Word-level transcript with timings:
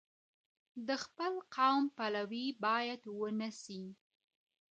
د 0.87 0.89
خپل 1.03 1.33
قوم 1.55 1.83
پلوي 1.97 2.47
باید 2.65 3.01
ونه 3.19 3.49
سی. 3.61 3.81